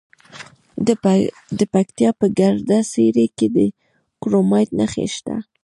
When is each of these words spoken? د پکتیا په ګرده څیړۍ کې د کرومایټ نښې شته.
د 1.59 1.59
پکتیا 1.73 2.09
په 2.19 2.25
ګرده 2.39 2.79
څیړۍ 2.91 3.27
کې 3.37 3.47
د 3.55 3.57
کرومایټ 4.21 4.69
نښې 4.79 5.05
شته. 5.15 5.35